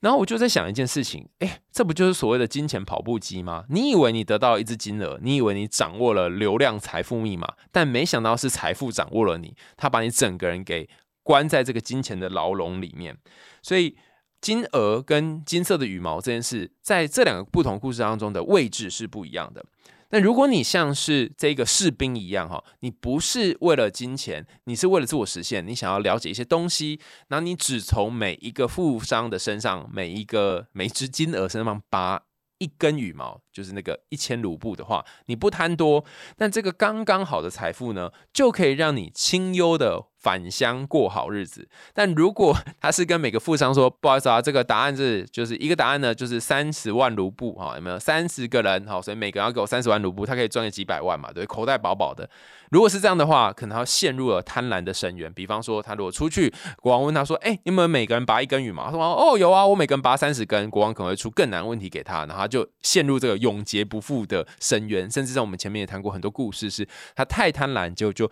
[0.00, 3.64] 然后我就在想一件事情，哎，这不就是所谓的金钱跑步机吗？
[3.70, 10.88] 你以为你得到一只金额，你以为你掌握了流量财富密码，但没想到是财富掌握了你，他把你整个人给
[11.22, 13.16] 关在这个金钱的牢笼里面。
[13.62, 13.96] 所以
[14.40, 19.64] 金额跟金色的羽毛这件事，在这两个不同故事当中的位置是不一样的。
[20.10, 32.22] 那如果你像是这个士兵一样哈，你不是为了金钱，你是为了自我实现，你想要了解一些东西，那你只从每一个富商的身上，每一个每一只金鹅身上拔
[32.58, 36.04] 一根羽毛，就是那个一千卢布的话，你不贪多，
[36.36, 40.08] 但这个刚刚好的财富呢，就可以让你清幽的。
[40.18, 42.52] 返乡过好日子，但如果
[42.82, 52.28] 他是跟每个富商说，不好意思啊，这个答案是就是一个答案呢，就是三十万卢布哈，有没有三十个人哈，所以每个人要给我三十万卢布，他可以赚个几百万嘛，对，口袋饱饱的。
[52.72, 55.32] 如果是这样的话，可能他陷入了贪婪的深渊。
[55.32, 58.86] 比方说，他如果出去，国王问他说，哎，你们每个人拔一根羽毛？
[58.86, 60.68] 他说，哦，有啊，我每个人拔三十根。
[60.68, 65.10] 国王可能会出更难问题给他，然后他就陷入这个永劫不复的深渊。
[65.10, 68.30] 甚至在我们前面也谈过很多故事，是他太贪婪，就就。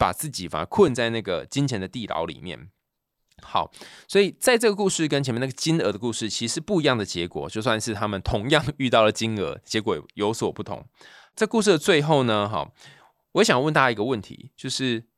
[0.00, 2.70] 把自己反而困在那个金钱的地牢里面。
[3.42, 3.72] 好，
[4.06, 10.86] 所以在这个故事跟前面那个金额的故事其实不一样的结果，就算是他们同样遇到了金额，结果有所不同。
[11.34, 12.70] 在故事的最后呢，哈，
[13.32, 15.08] 我想问大家一个问题，就是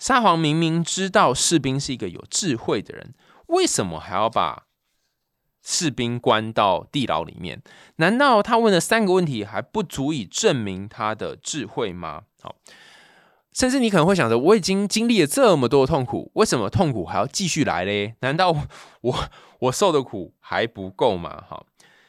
[0.00, 3.14] 沙皇明明知道士兵是一个有智慧的人，
[3.46, 4.66] 为什么还要把
[5.64, 7.62] 士兵关到地牢里面？
[7.96, 12.22] 难道他问的三个问题还不足以证明他的智慧吗？
[12.40, 12.54] 好。
[13.52, 18.16] 甚至你可能会想着，我已经经历了这么多痛苦，为什么痛苦还要继续来嘞？
[18.18, 18.50] 难道
[19.00, 19.14] 我
[19.60, 21.44] 我受的苦还不够吗？
[21.48, 21.64] 哈，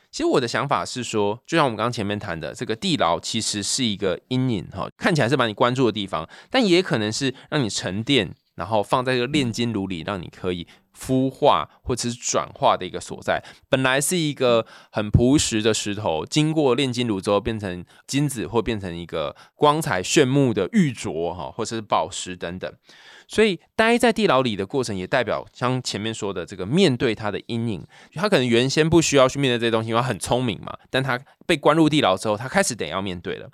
[0.09, 10.67] 其实我的想法是说，就像我们刚前面谈的，这个地牢其实是一个阴影，哈，看起来是把你关注的地方，但也可能是让你沉淀，然后放在这个炼金炉里，让你可以。
[10.97, 22.73] 孵化或者是转化的一个所在，本来是一个很朴实的石头，经过炼金炉之后变成金子，或变成一个光彩炫目的玉镯哈，或者是宝石等等。
[23.27, 27.85] 所以待在地牢里的过程，也代表像前面说的这个面对他的阴影。
[28.13, 30.77] 他可能原先不需要去面对这些东西，因为他很聪明嘛。
[30.89, 33.49] 但他被关入地牢之后，他开始得要面对了。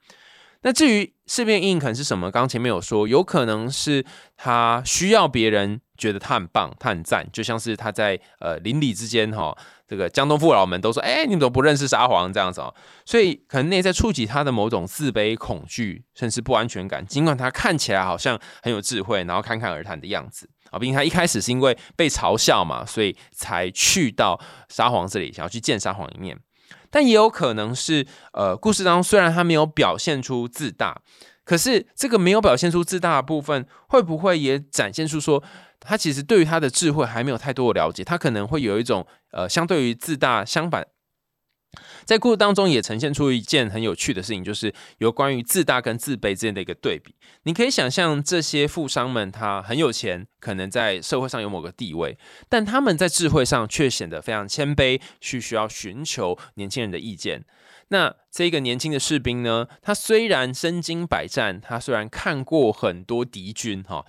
[0.64, 2.30] 那至于事变阴影可能是什么？
[2.30, 4.06] 刚刚前面有说，有可能是
[4.38, 5.82] 他需要别人。
[6.02, 9.56] 觉得他很棒，他很赞，就像是他在呃邻里之间哈，
[9.88, 12.74] 这个江东父老们都说，哎，你怎么不认识沙皇这样子哦？
[13.06, 17.06] 所以可能内在触及他的某种自卑、恐惧，甚至不安全感。
[17.06, 26.36] 尽管他看起来好像很有智慧，然后侃侃而谈的样子啊，毕竟他一开始是因为被嘲笑嘛，所以才去到沙皇这里，想要去见沙皇一面。
[26.90, 31.00] 但也有可能是，呃，故事当中虽然他没有表现出自大，
[31.46, 35.44] 可是这个没有表现出自大的部分，会不会也展现出说？
[35.82, 40.88] 他其实对于他的智慧还没有太多的了解，他可能会有一种呃，相对于自大相反，
[42.06, 47.16] 在故事当中也呈现出一件很有趣的事情，就是有关于自大跟自卑之间的一个对比。
[47.44, 52.18] 你可以想象这些富商们，他很有钱，可能在社会上有某个地位，
[52.48, 57.46] 但他们在智慧上却显得非常谦卑，去需要寻求年轻人的意见。
[57.88, 64.06] 那这个年轻的士兵呢，他虽然身经百战，他虽然看过很多敌军，哈。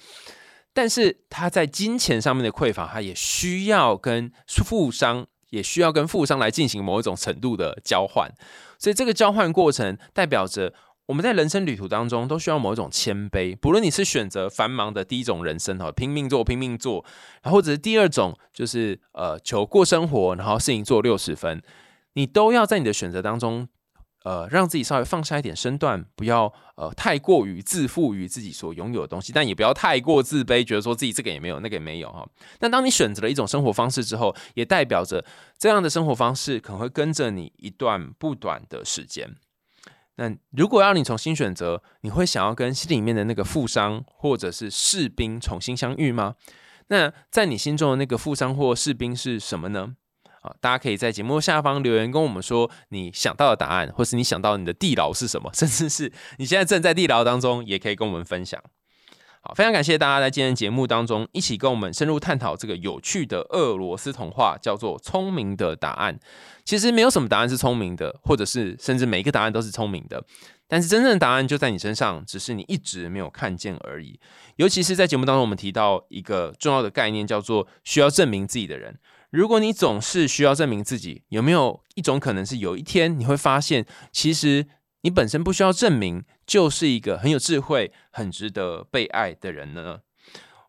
[0.75, 8.31] 但是他在金钱上面的匮乏，他也需要跟富商，也需要跟富商来进行某一种程度的交换。
[8.79, 10.73] 所以这个交换过程代表着，
[11.07, 17.05] 我们在人生旅途当中都需要某一种谦卑，不论你是选择繁忙的第一种人生哈，拼命做拼命做，
[17.43, 21.63] 然后或者是第二种就是呃求过生活，然后事情做六十分，
[22.15, 23.69] 你都要在你的选择当中。
[24.25, 32.27] 呃，让自己稍微放下一点身段，不要呃太过于自负于自己所拥有的东西，但也不要太过自卑，觉得说自己这个也没有，那个也没有哈。
[32.59, 35.25] 但当你选择了一种生活方式之后，也代表着
[35.59, 39.35] 这样的生活方式可能会跟着你一段不短的时间。
[40.17, 46.37] 那如果要你重新选择，你会想要跟心里面的那个富商或者是士兵重新相遇吗？
[46.89, 49.97] 那在你心中的那个富商或士兵是什么呢？
[50.43, 58.61] 啊，大家可以在节目下方留言跟我们说你想到的答案，或是你想到你的地牢是什么， 甚至是你现在正在地牢当中，也可以跟我们分享。
[59.45, 66.15] 好，非常感谢大家在今天节目当中一起跟我们深入探讨这个有趣的俄罗斯童话，叫做《聪明的答案》。
[66.65, 70.25] 其实没有什么答案是聪明的，或者是甚至每一个答案都是聪明的，
[70.69, 74.21] 但是真正的答案就在你身上，只是你一直没有看见而已。
[74.57, 78.97] 尤其是在节目当中，我们提到一个重要的概念，叫做需要证明自己的人。
[79.33, 84.67] 如果你总是需要证明自己，有没有一种可能是有一天你会发现，其实
[85.01, 90.01] 你本身不需要证明，就是一个很有智慧、很值得被爱的人呢？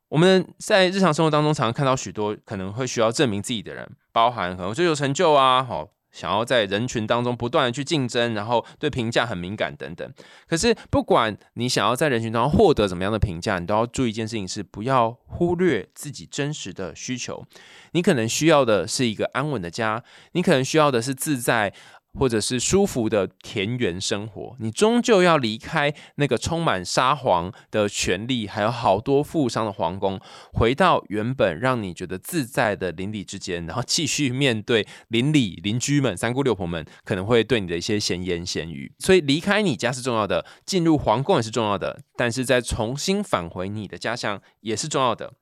[0.07, 5.89] 我们在日常生活当中，常常看到许多可能会需要证明自己的人，包含可能追求成就啊，好。
[6.13, 10.09] 想要在人群当中不断的去竞争，然后对评价很敏感等等。
[10.47, 17.45] 可是不管你想要在人群当中获得怎么样的评价，你都要注意一件事情：是不要忽略自己真实的需求。
[17.91, 21.73] 你可能需要的是一个安稳的家，你可能需要的是自在。
[22.19, 30.19] 或者是舒服的田园生活，你终究要离开那个充满沙皇的权力，还有好多富商的皇宫，
[30.53, 38.93] 回到原本让你觉得自在的邻里之间，然后继续面对邻里邻居们、三姑六婆们可能会对你的一些闲言闲语。
[38.99, 45.33] 所以离开你家是重要的，进入皇宫也是重要的，但是再重新返回你的家乡也是重要的。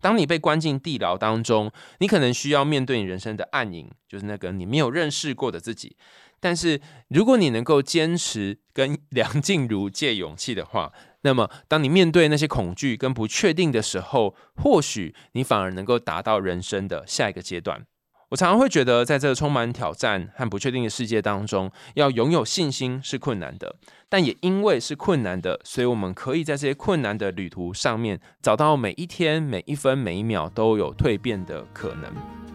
[0.00, 5.96] 当你被关进地牢当中，你可能需要面对你人生的暗影，就是那个你没有认识过的自己。
[6.42, 10.90] 但是，如果你能够坚持跟 梁静茹借勇气的话，
[11.20, 17.84] 那么当你面对那些恐惧跟不确定的时候，或许你反而能够达到人生的下一个阶段。
[18.30, 23.76] 我常常会觉得，在这个充满挑战和不确定的世界当中，要拥有信心是困难的。
[24.10, 32.12] 但也因为是困难的，所以我们可以在这些困难的旅途上面，找到每一天、每一分、每一秒都有蜕变的可能。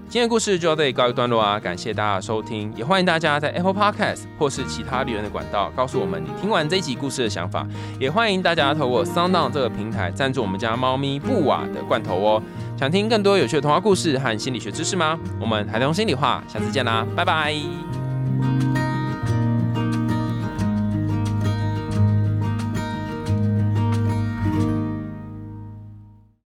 [0.08, 1.60] 今天的故事就到这里告一段落啊！
[1.60, 7.68] 感谢大家的收听，也欢迎大家在 Apple Podcast 或是其他留言的管道告诉我们你听完这一集故事的想法。
[7.99, 12.43] 也欢迎大家透过 Sound 这个平台赞助我们家猫咪布瓦的罐头哦。
[12.78, 15.18] 想听更多有趣的童话故事和心理学知识吗？
[15.41, 17.56] 我们孩童心里话，下次见啦，拜拜。